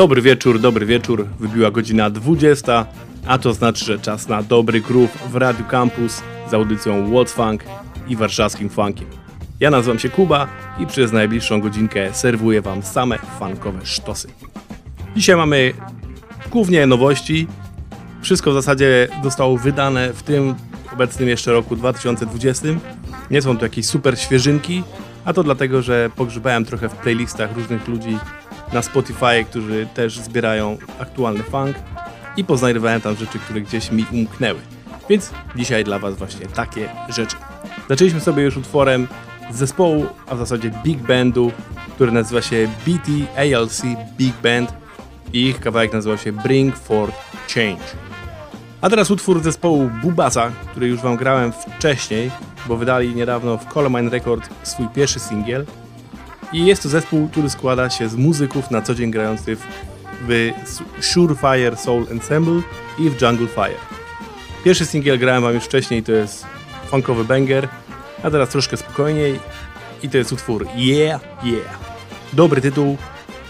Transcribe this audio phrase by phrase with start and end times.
[0.00, 1.26] Dobry wieczór, dobry wieczór.
[1.40, 2.86] Wybiła godzina 20,
[3.26, 7.64] a to znaczy, że czas na dobry groove w Radio Campus z audycją What's Funk
[8.08, 9.06] i warszawskim funkiem.
[9.60, 10.48] Ja nazywam się Kuba
[10.78, 14.28] i przez najbliższą godzinkę serwuję Wam same funkowe sztosy.
[15.16, 15.72] Dzisiaj mamy
[16.50, 17.46] głównie nowości.
[18.22, 20.54] Wszystko w zasadzie zostało wydane w tym
[20.92, 22.68] obecnym jeszcze roku 2020.
[23.30, 24.82] Nie są to jakieś super świeżynki,
[25.24, 28.18] a to dlatego, że pogrzebałem trochę w playlistach różnych ludzi,
[28.72, 31.76] na Spotify, którzy też zbierają aktualny funk
[32.36, 34.60] i poznajdowałem tam rzeczy, które gdzieś mi umknęły.
[35.08, 37.36] Więc dzisiaj dla Was właśnie takie rzeczy.
[37.88, 39.08] Zaczęliśmy sobie już utworem
[39.50, 41.52] z zespołu, a w zasadzie big bandu,
[41.94, 43.82] który nazywa się BT ALC
[44.18, 44.72] Big Band
[45.32, 47.16] i ich kawałek nazywa się Bring Forth
[47.54, 47.84] Change.
[48.80, 52.30] A teraz utwór zespołu Bubasa, który już Wam grałem wcześniej,
[52.66, 55.66] bo wydali niedawno w Colomine Record swój pierwszy singiel
[56.52, 59.58] i jest to zespół, który składa się z muzyków na co dzień grających
[60.28, 60.50] w
[61.00, 62.62] Surefire Soul Ensemble
[62.98, 63.80] i w Jungle Fire.
[64.64, 66.46] Pierwszy singiel grałem wam już wcześniej, to jest
[66.86, 67.68] funkowy banger,
[68.22, 69.40] a teraz troszkę spokojniej
[70.02, 71.78] i to jest utwór Yeah, Yeah.
[72.32, 72.96] Dobry tytuł,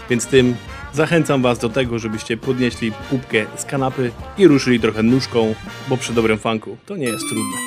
[0.09, 0.55] więc tym
[0.93, 5.55] zachęcam Was do tego, żebyście podnieśli pupkę z kanapy i ruszyli trochę nóżką,
[5.87, 7.57] bo przy dobrym funku to nie jest trudne.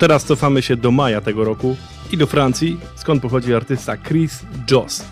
[0.00, 1.76] Teraz cofamy się do maja tego roku
[2.12, 5.04] i do Francji, skąd pochodzi artysta Chris Joss.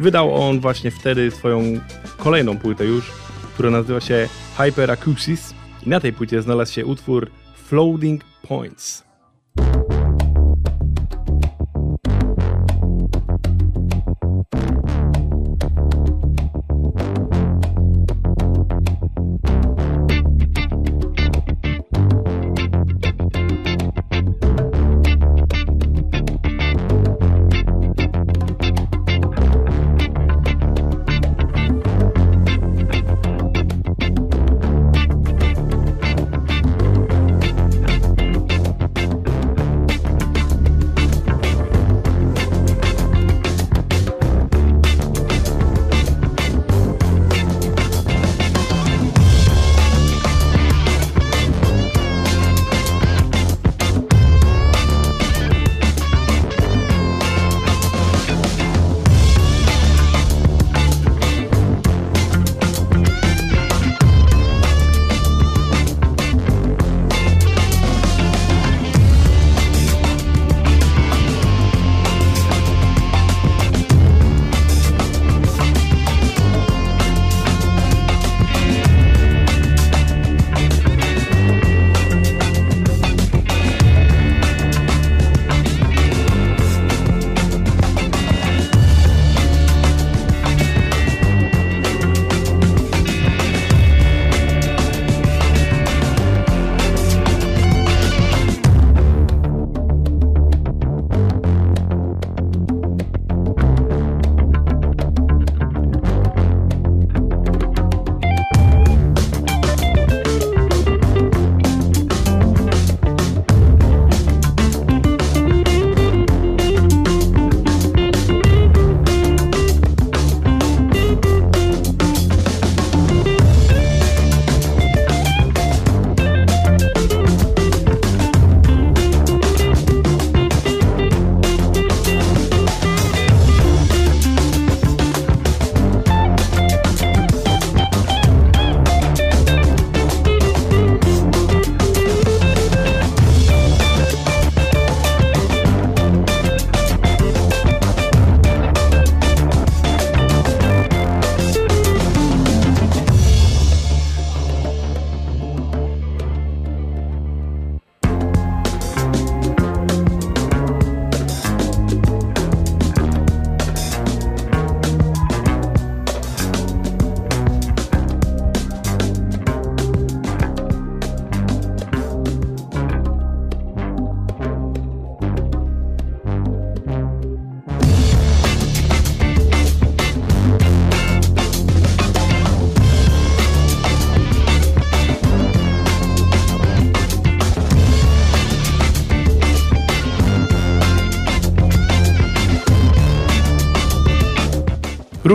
[0.00, 1.62] Wydał on właśnie wtedy swoją
[2.18, 3.10] kolejną płytę już,
[3.54, 4.28] która nazywa się
[4.58, 5.54] Hyper Acousis
[5.86, 7.30] i na tej płycie znalazł się utwór
[7.68, 9.04] Floating Points.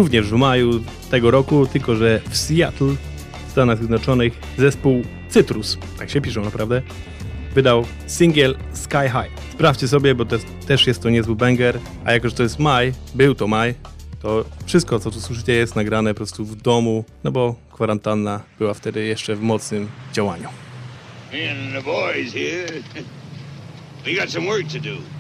[0.10, 2.96] Również w maju tego roku, tylko że w Seattle,
[3.48, 6.82] w Stanach Zjednoczonych, zespół Cytrus, tak się piszą naprawdę,
[7.56, 9.52] wydał singiel Sky High.
[9.54, 12.94] Sprawdźcie sobie, bo jest, też jest to niezły banger, a jako, że to jest maj,
[13.16, 13.76] był to maj,
[14.22, 18.74] to wszystko, co tu słyszycie, jest nagrane po prostu w domu, no bo kwarantanna była
[18.74, 20.48] wtedy jeszcze w mocnym działaniu.
[21.34, 22.82] And the boys here,
[24.06, 25.19] we got some work to do.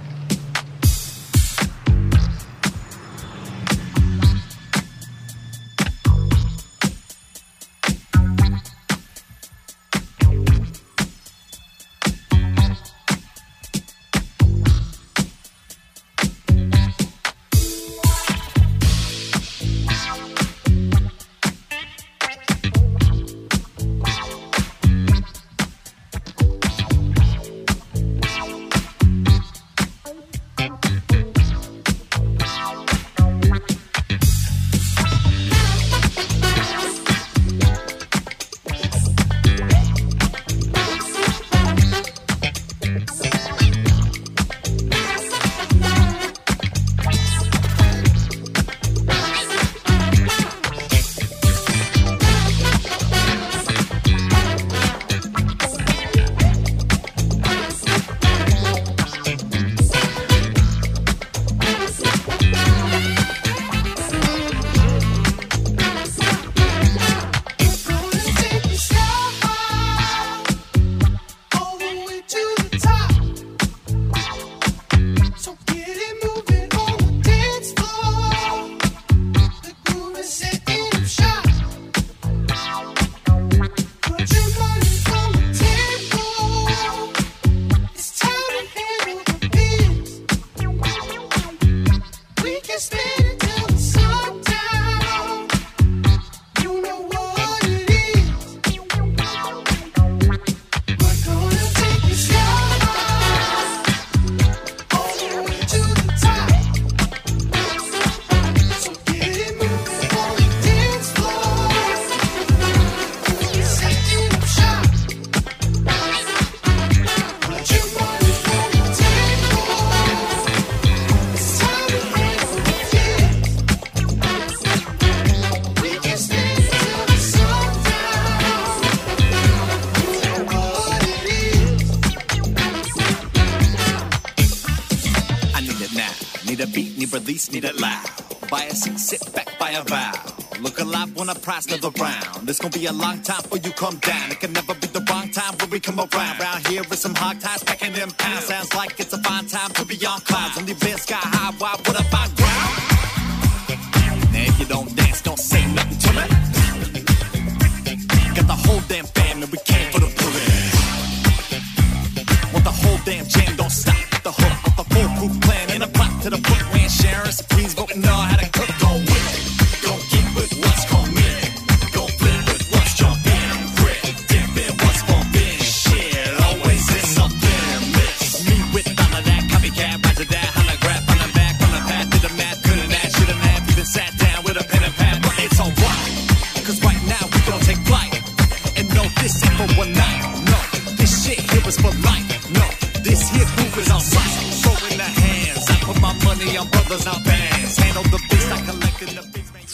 [141.49, 142.47] Price never round.
[142.49, 144.31] It's gonna be a long time before you come down.
[144.31, 146.39] It can never be the wrong time when we come around.
[146.39, 148.45] Round here with some hog ties packing them pounds.
[148.45, 150.55] Sounds like it's a fine time to be on clouds.
[150.55, 152.28] The best sky high, why would I find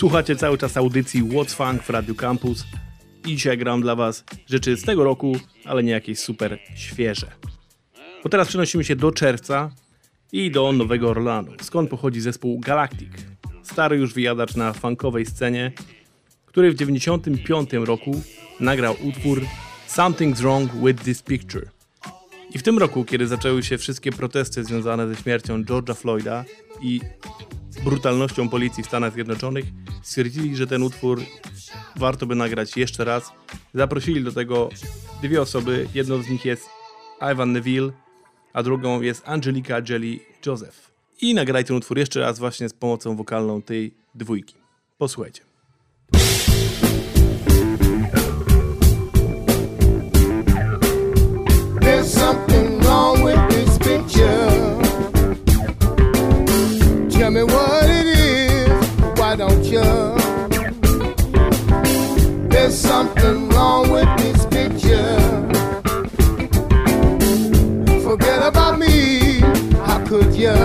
[0.05, 2.65] Słuchacie cały czas audycji What's Funk w Radio Campus
[3.27, 7.27] i dzisiaj gram dla Was rzeczy z tego roku, ale nie jakieś super świeże.
[8.24, 9.71] Bo teraz przenosimy się do czerwca
[10.31, 13.09] i do Nowego Orlanu, skąd pochodzi zespół Galactic.
[13.63, 15.71] Stary już wyjadacz na funkowej scenie,
[16.45, 18.21] który w 1995 roku
[18.59, 19.41] nagrał utwór
[19.88, 21.69] Something's Wrong with This Picture.
[22.53, 26.45] I w tym roku, kiedy zaczęły się wszystkie protesty związane ze śmiercią George'a Floyda
[26.81, 27.01] i
[27.83, 29.65] brutalnością policji w Stanach Zjednoczonych,
[30.05, 31.21] stwierdzili, że ten utwór
[31.95, 33.31] warto by nagrać jeszcze raz.
[33.74, 34.69] Zaprosili do tego
[35.21, 35.88] dwie osoby.
[35.93, 36.69] Jedną z nich jest
[37.33, 37.91] Ivan Neville,
[38.53, 40.91] a drugą jest Angelika Jelly Joseph.
[41.21, 44.56] I nagraj ten utwór jeszcze raz właśnie z pomocą wokalną tej dwójki.
[44.97, 45.41] Posłuchajcie.
[57.10, 57.94] Tell me what
[59.36, 59.84] don't you?
[62.50, 65.19] There's something wrong with this picture.
[68.02, 69.39] Forget about me,
[69.88, 70.56] how could you?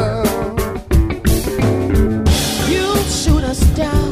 [2.71, 4.10] You shoot us down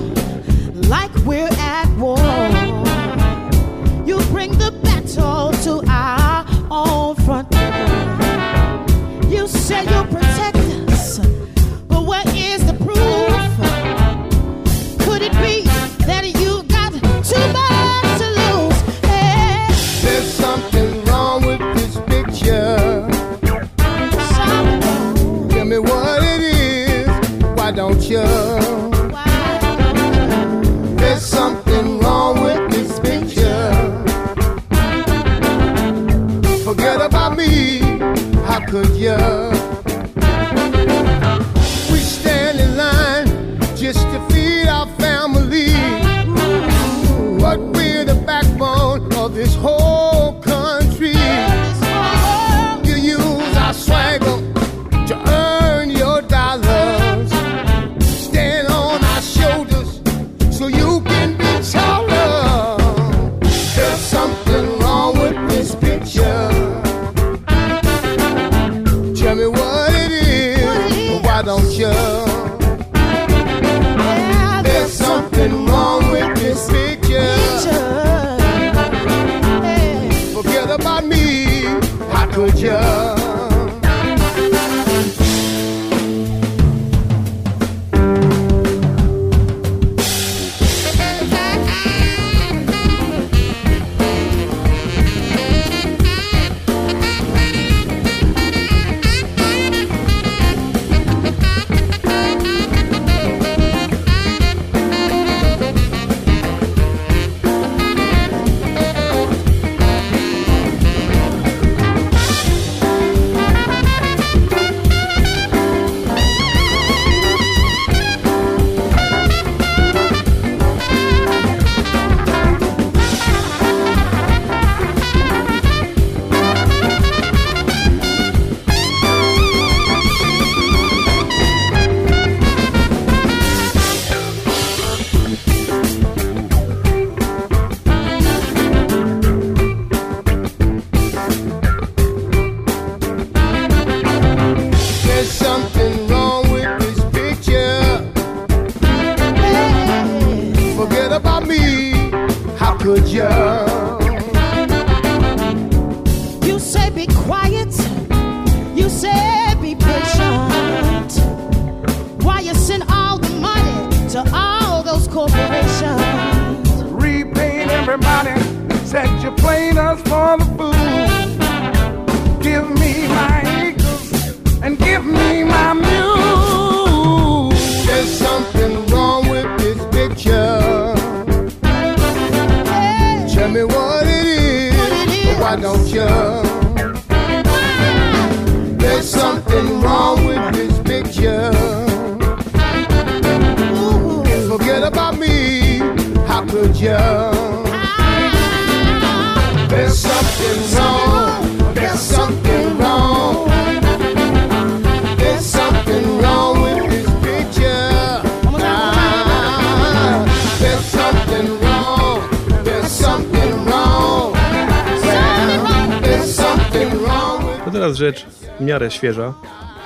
[217.65, 218.27] to teraz rzecz
[218.59, 219.35] w miarę świeża.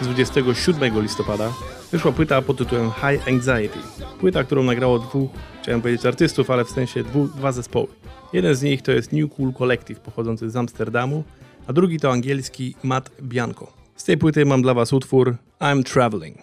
[0.00, 1.52] Z 27 listopada
[1.92, 3.78] wyszła płyta pod tytułem High Anxiety.
[4.22, 5.30] Płyta, którą nagrało dwóch,
[5.62, 7.86] chciałem powiedzieć artystów, ale w sensie dwu, dwa zespoły.
[8.32, 11.24] Jeden z nich to jest New Cool Collective pochodzący z Amsterdamu,
[11.66, 13.72] a drugi to angielski Matt Bianco.
[13.96, 16.38] Z tej płyty mam dla Was utwór I'm Traveling.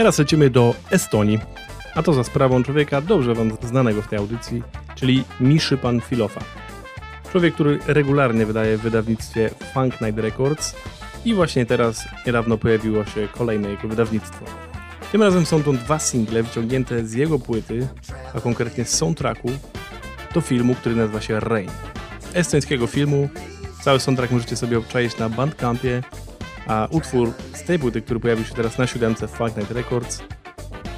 [0.00, 1.38] Teraz lecimy do Estonii,
[1.94, 4.62] a to za sprawą człowieka dobrze wam znanego w tej audycji,
[4.94, 6.40] czyli Miszy Pan Filofa.
[7.32, 10.74] Człowiek, który regularnie wydaje w wydawnictwie Funk Night Records
[11.24, 14.44] i właśnie teraz niedawno pojawiło się kolejne jego wydawnictwo.
[15.12, 17.88] Tym razem są to dwa single wyciągnięte z jego płyty,
[18.34, 19.48] a konkretnie z soundtracku
[20.34, 21.70] do filmu, który nazywa się Rain.
[22.34, 23.28] Estońskiego filmu.
[23.82, 26.02] Cały soundtrack możecie sobie obczaić na Bandcampie,
[26.66, 30.22] a utwór z tej płyty, który pojawił się teraz na siódemce Funk Night Records,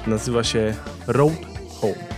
[0.07, 0.73] nazywa się
[1.07, 1.33] Road
[1.81, 2.12] Home.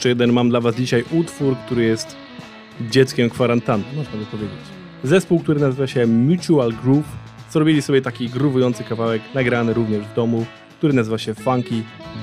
[0.00, 2.16] Jeszcze jeden mam dla Was dzisiaj utwór, który jest
[2.80, 4.60] dzieckiem kwarantanny, można by powiedzieć.
[5.04, 7.08] Zespół, który nazywa się Mutual Groove,
[7.50, 10.46] zrobili sobie taki gruwujący kawałek, nagrany również w domu,
[10.78, 11.82] który nazywa się Funky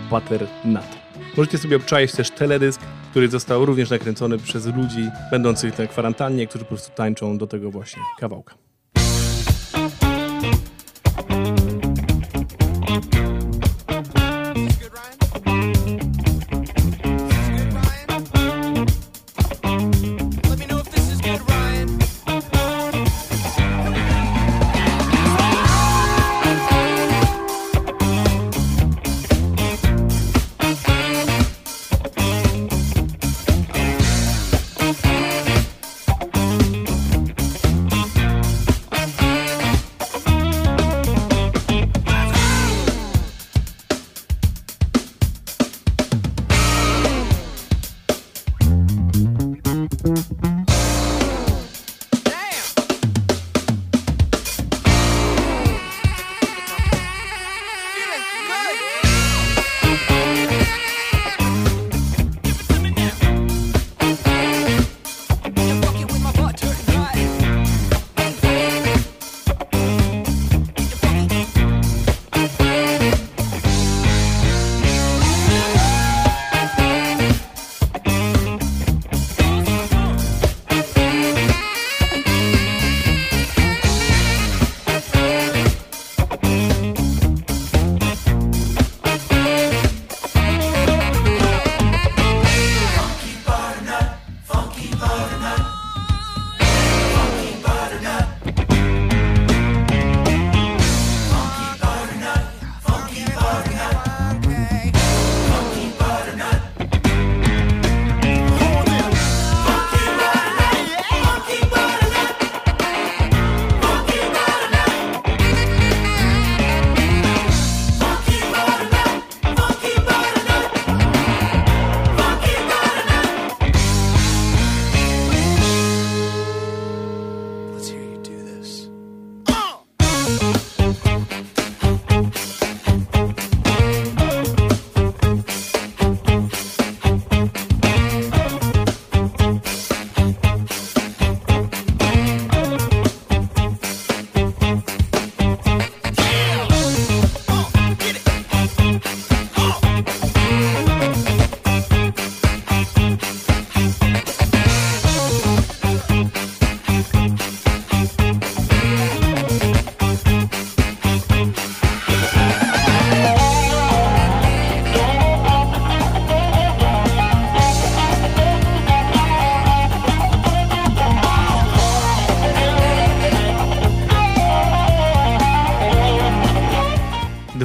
[0.09, 0.97] Butternut.
[1.37, 6.65] Możecie sobie obczaić też teledysk, który został również nakręcony przez ludzi będących na kwarantannie, którzy
[6.65, 8.55] po prostu tańczą do tego właśnie kawałka.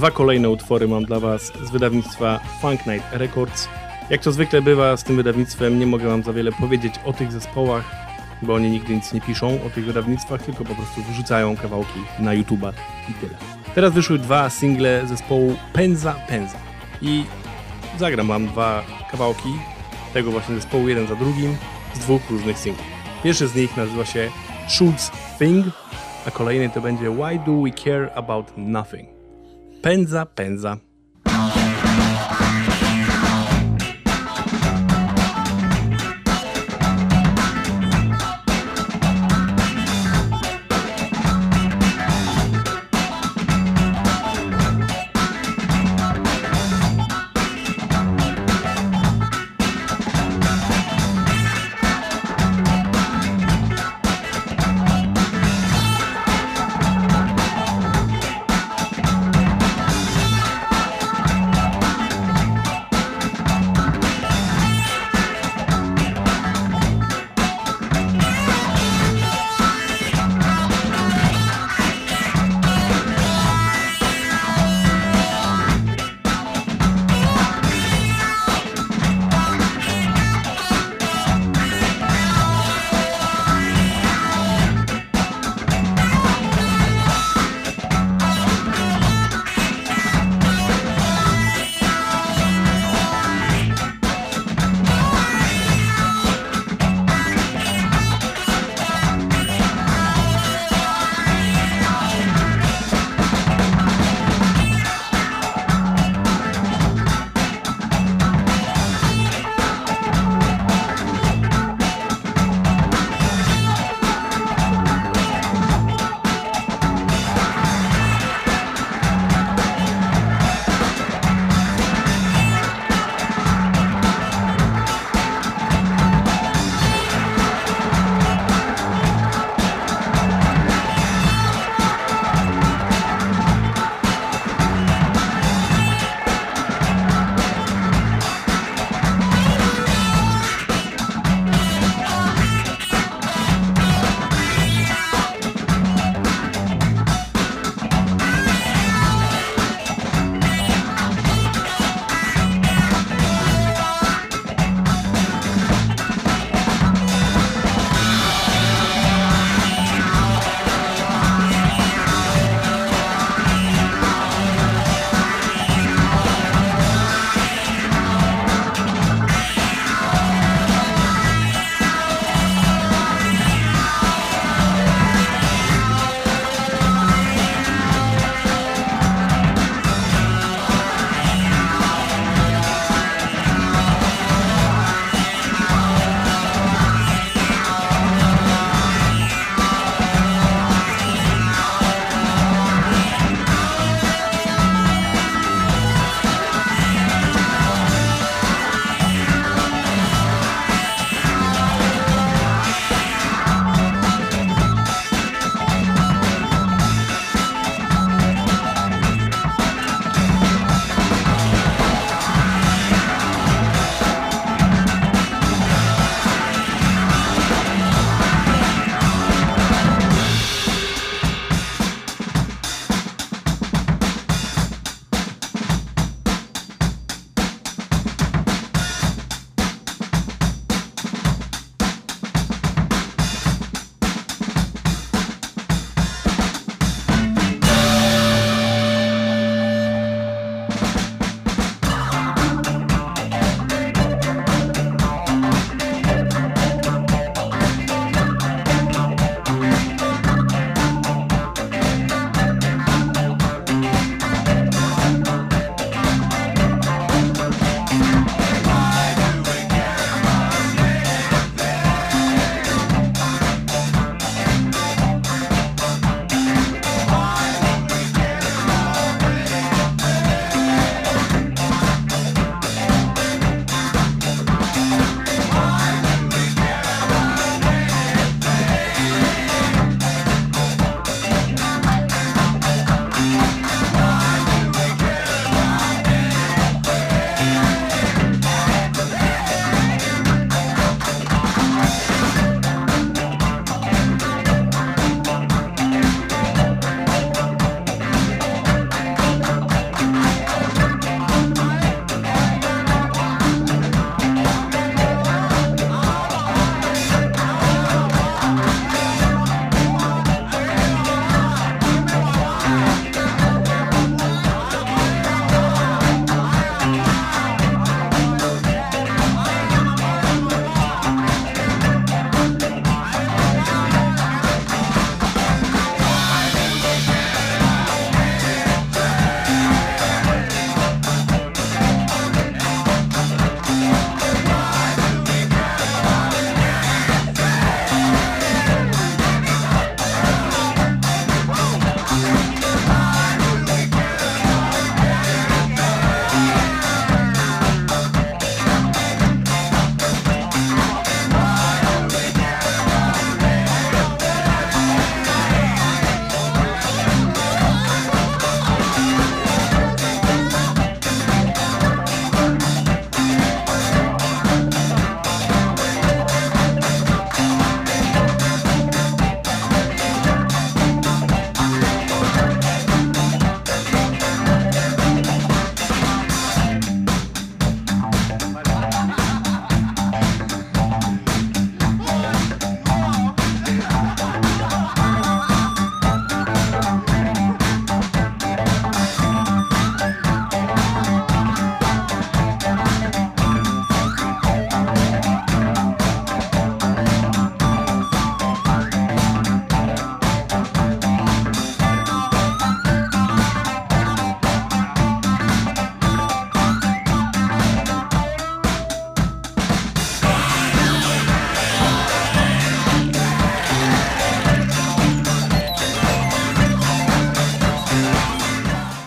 [0.02, 3.68] Dwa kolejne utwory mam dla Was z wydawnictwa Funk Night Records.
[4.10, 7.32] Jak to zwykle bywa z tym wydawnictwem, nie mogę Wam za wiele powiedzieć o tych
[7.32, 7.84] zespołach,
[8.42, 12.30] bo oni nigdy nic nie piszą o tych wydawnictwach, tylko po prostu wrzucają kawałki na
[12.30, 12.72] YouTube'a
[13.10, 13.34] i tyle.
[13.74, 16.58] Teraz wyszły dwa single zespołu Penza Penza
[17.02, 17.24] i
[17.98, 19.52] zagram Wam dwa kawałki
[20.12, 21.56] tego właśnie zespołu, jeden za drugim,
[21.94, 22.84] z dwóch różnych singli.
[23.24, 24.30] Pierwszy z nich nazywa się
[24.68, 25.66] Shoots Thing,
[26.26, 29.11] a kolejny to będzie Why Do We Care About Nothing.
[29.82, 30.91] Penza Penza.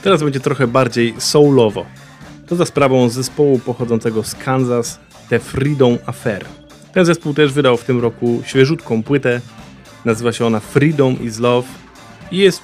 [0.06, 1.86] Teraz będzie trochę bardziej soulowo.
[2.48, 5.00] To za sprawą zespołu pochodzącego z Kansas,
[5.30, 6.46] The Freedom Affair.
[6.94, 9.42] Ten zespół też wydał w tym roku świeżutką płytę.
[10.06, 11.68] Nazywa się ona Freedom is Love
[12.32, 12.62] i jest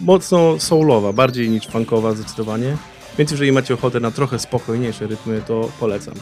[0.00, 2.76] mocno soulowa, bardziej niż funkowa zdecydowanie.
[3.18, 6.14] Więc jeżeli macie ochotę na trochę spokojniejsze rytmy, to polecam.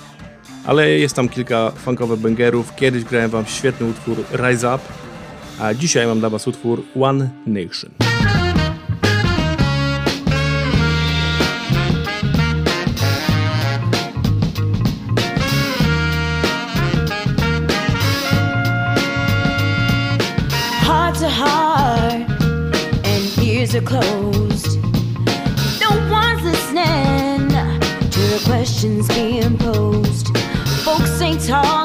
[0.65, 2.75] Ale jest tam kilka funkowych bangerów.
[2.75, 4.85] Kiedyś grałem wam świetny utwór Rise Up,
[5.61, 7.91] a dzisiaj mam dla was utwór One Nation.
[23.77, 24.81] Are closed.
[25.81, 27.49] No one's listening
[28.11, 30.29] to the questions being posed.
[30.83, 31.76] Folks ain't talking,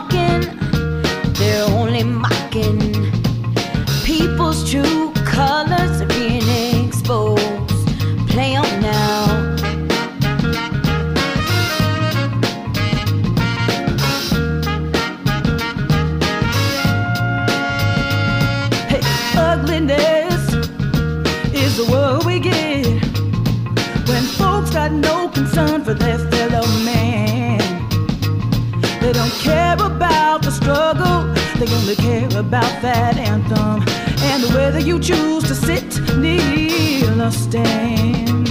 [32.82, 33.84] that anthem
[34.32, 35.86] and whether you choose to sit,
[36.18, 38.50] kneel, or stand.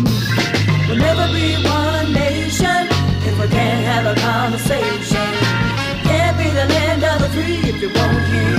[0.87, 2.87] We'll never be one nation
[3.26, 5.31] if we can't have a conversation.
[6.07, 8.49] Can't be the land of the free if you won't hear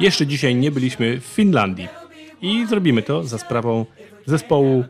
[0.00, 1.88] Jeszcze dzisiaj nie byliśmy w Finlandii
[2.42, 3.86] i zrobimy to za sprawą
[4.26, 4.84] zespołu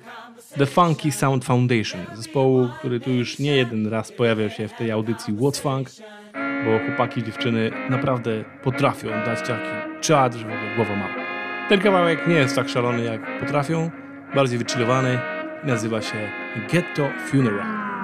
[0.58, 2.00] The Funky Sound Foundation.
[2.14, 5.88] Zespołu, który tu już nie jeden raz pojawiał się w tej audycji What's Funk,
[6.64, 11.08] bo chłopaki i dziewczyny naprawdę potrafią dać taki czad, że w ogóle głowa ma.
[11.68, 13.90] Ten kawałek nie jest tak szalony jak potrafią,
[14.34, 15.18] bardziej wychillowany
[15.64, 16.30] nazywa się
[16.70, 17.95] Ghetto Funeral.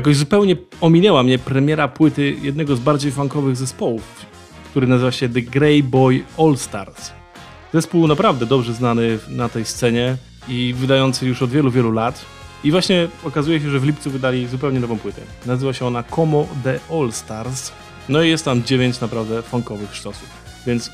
[0.00, 4.02] Jakoś zupełnie ominęła mnie premiera płyty jednego z bardziej funkowych zespołów,
[4.70, 7.10] który nazywa się The Grey Boy All Stars.
[7.74, 10.16] Zespół naprawdę dobrze znany na tej scenie
[10.48, 12.24] i wydający już od wielu, wielu lat.
[12.64, 15.22] I właśnie okazuje się, że w lipcu wydali zupełnie nową płytę.
[15.46, 17.72] Nazywa się ona Como The All Stars.
[18.08, 20.28] No i jest tam dziewięć naprawdę funkowych sztosów.
[20.66, 20.90] Więc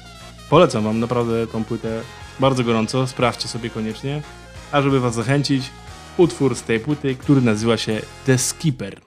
[0.51, 2.01] polecam wam naprawdę tą płytę
[2.41, 3.07] bardzo gorąco.
[3.07, 4.23] Sprawdźcie sobie koniecznie.
[4.73, 5.63] A żeby was zachęcić,
[6.17, 9.01] utwór z tej płyty, który nazywa się The Skipper.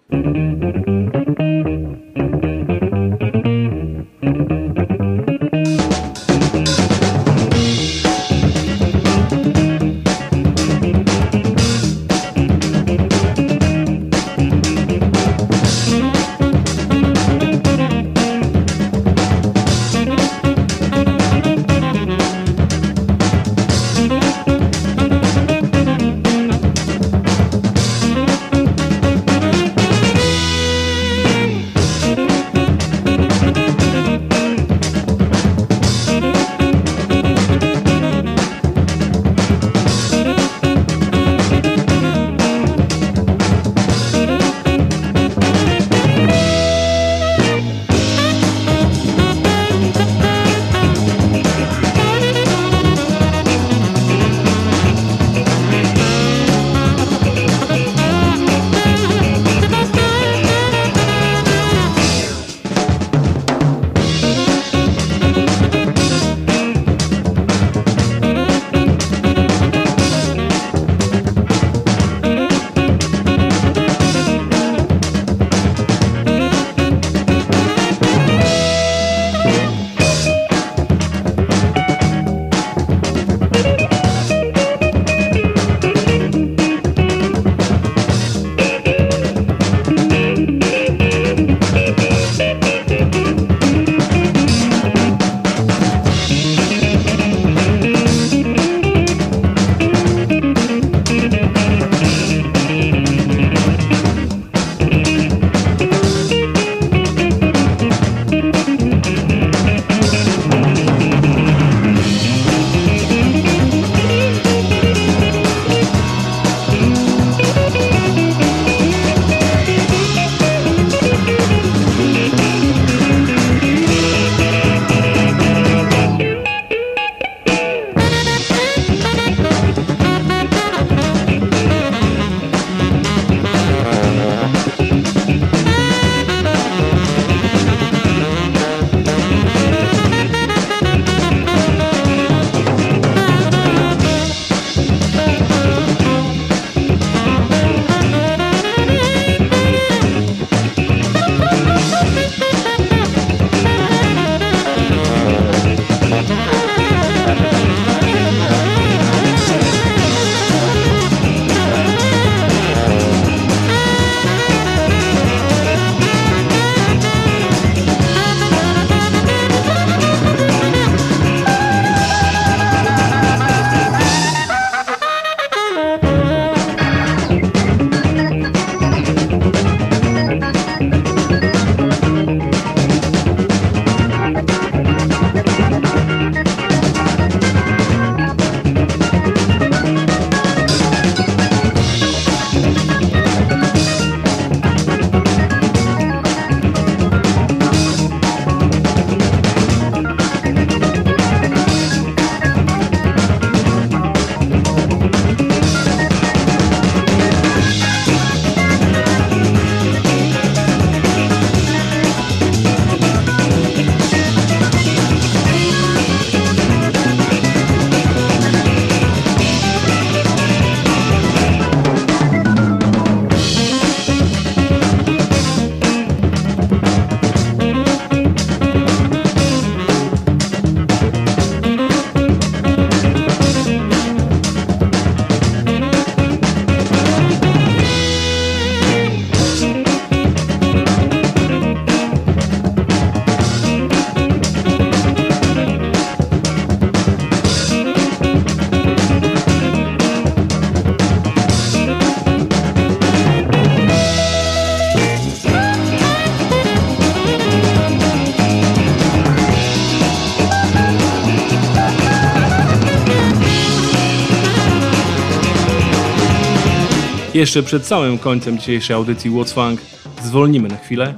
[267.40, 269.82] Jeszcze przed samym końcem dzisiejszej audycji What's Funk
[270.22, 271.14] zwolnimy na chwilę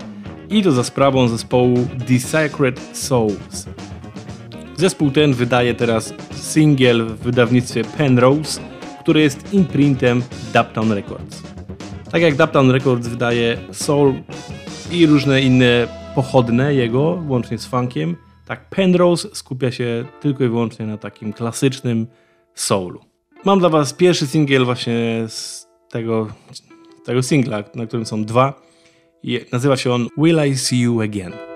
[0.50, 3.66] i to za sprawą zespołu The Sacred Souls.
[4.78, 8.62] Zespół ten wydaje teraz singiel w wydawnictwie Penrose,
[9.00, 11.44] który jest imprintem Dubtown Records.
[12.12, 14.14] Tak jak Dubtown Records wydaje soul
[14.92, 18.16] i różne inne pochodne jego, łącznie z funkiem,
[18.46, 22.08] tak Penrose skupia się tylko i wyłącznie na takim klasycznym
[22.56, 23.02] soulu.
[23.46, 26.28] Mam dla was pierwszy singiel właśnie z tego,
[27.06, 28.62] tego singla, na którym są dwa.
[29.52, 31.51] Nazywa się on Will I See You Again.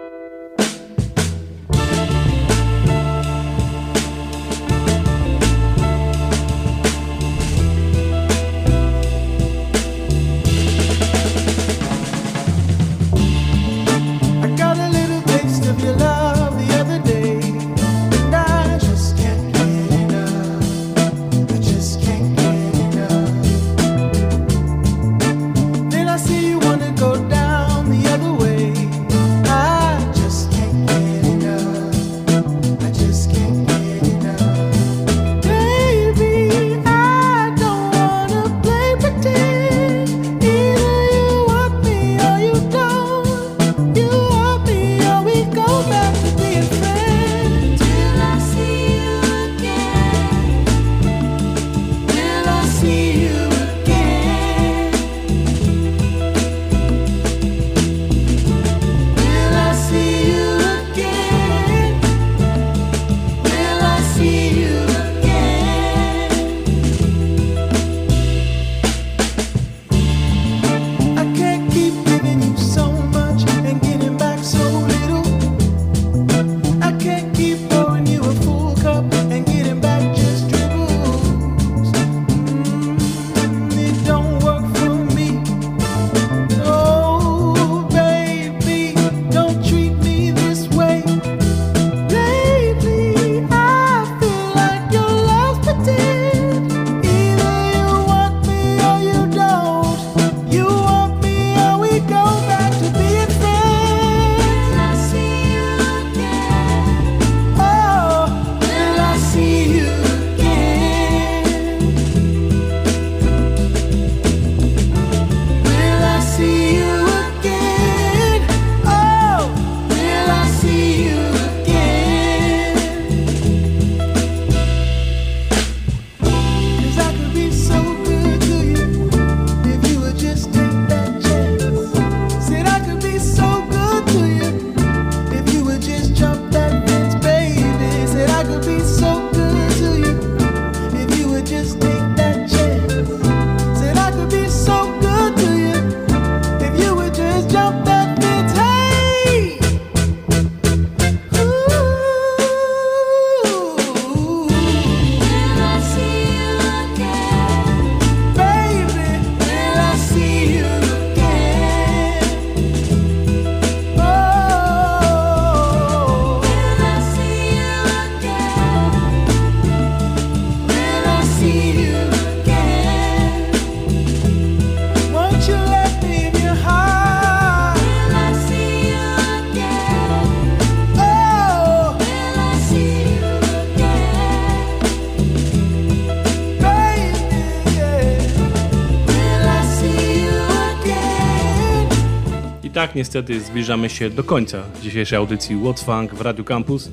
[192.95, 196.89] Niestety zbliżamy się do końca dzisiejszej audycji What's w Radio Campus.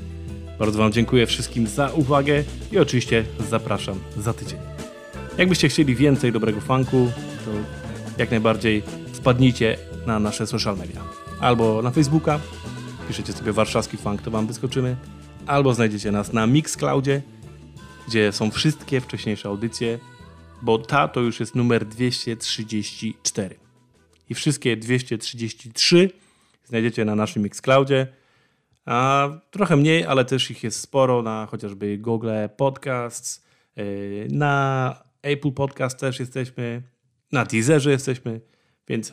[0.59, 4.59] Bardzo Wam dziękuję wszystkim za uwagę i oczywiście zapraszam za tydzień.
[5.39, 7.11] Jakbyście chcieli więcej dobrego funku,
[7.45, 7.51] to
[8.19, 8.83] jak najbardziej
[9.13, 11.01] wpadnijcie na nasze social media.
[11.41, 12.41] Albo na Facebooka,
[13.09, 14.97] piszecie sobie warszawski funk, to Wam wyskoczymy,
[15.47, 17.23] albo znajdziecie nas na Mixcloudzie,
[18.09, 19.99] gdzie są wszystkie wcześniejsze audycje,
[20.63, 23.62] bo ta to już jest numer 234
[24.33, 26.11] i wszystkie 233
[26.65, 28.07] znajdziecie na naszym Mixcloudzie.
[28.85, 33.45] A trochę mniej, ale też ich jest sporo na chociażby Google Podcasts,
[33.77, 36.83] yy, na Apple Podcast też jesteśmy,
[37.33, 38.41] na Deezerze jesteśmy,
[38.89, 39.13] więc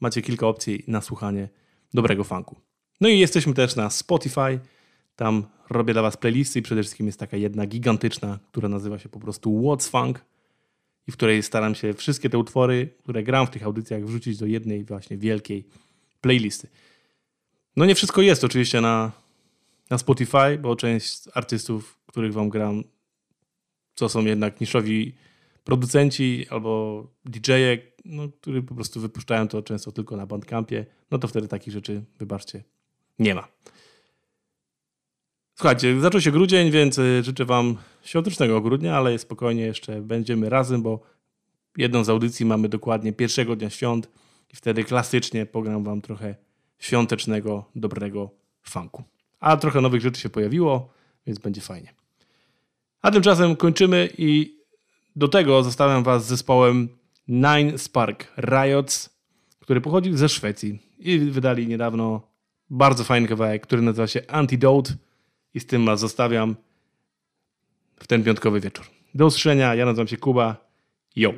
[0.00, 1.48] macie kilka opcji na słuchanie
[1.94, 2.56] dobrego funku.
[3.00, 4.60] No i jesteśmy też na Spotify.
[5.16, 9.08] Tam robię dla Was playlisty i przede wszystkim jest taka jedna gigantyczna, która nazywa się
[9.08, 10.24] po prostu What's Funk
[11.08, 14.46] i w której staram się wszystkie te utwory, które gram w tych audycjach, wrzucić do
[14.46, 15.64] jednej właśnie wielkiej
[16.20, 16.68] playlisty.
[17.76, 19.12] No nie wszystko jest oczywiście na,
[19.90, 22.84] na Spotify, bo część artystów, których wam gram,
[23.94, 25.14] to są jednak niszowi
[25.64, 31.28] producenci albo DJ-e, no, którzy po prostu wypuszczają to często tylko na Bandcampie, no to
[31.28, 32.64] wtedy takich rzeczy, wybaczcie,
[33.18, 33.48] nie ma.
[35.60, 40.82] Słuchajcie, zaczął się grudzień, więc y, życzę Wam świątecznego grudnia, ale spokojnie jeszcze będziemy razem,
[40.82, 41.00] bo
[41.76, 44.10] jedną z audycji mamy dokładnie pierwszego dnia świąt
[44.52, 46.34] i wtedy klasycznie pogram Wam trochę
[46.78, 48.30] świątecznego, dobrego
[48.62, 49.04] funku.
[49.40, 50.92] A trochę nowych rzeczy się pojawiło,
[51.26, 51.94] więc będzie fajnie.
[53.02, 54.58] A tymczasem kończymy i
[55.16, 56.88] do tego zostawiam Was z zespołem
[57.28, 59.10] Nine Spark Riots,
[59.60, 62.22] który pochodził ze Szwecji i wydali niedawno
[62.70, 65.07] bardzo fajny kawałek, który nazywa się Antidote
[65.54, 66.56] i z tym Was zostawiam
[67.96, 68.86] w ten piątkowy wieczór.
[69.14, 70.56] Do usłyszenia, ja nazywam się Kuba.
[71.16, 71.34] Yo!